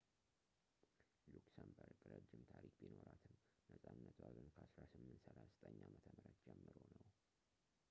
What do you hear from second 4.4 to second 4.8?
ግን ከ